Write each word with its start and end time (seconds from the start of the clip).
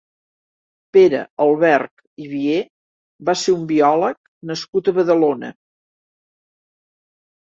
Pere 0.95 1.17
Alberch 1.43 2.23
i 2.23 2.29
Vié 2.31 2.55
va 3.29 3.35
ser 3.43 3.53
un 3.57 3.67
biòleg 3.73 4.19
nascut 4.53 4.89
a 4.89 4.93
Badalona. 5.01 5.51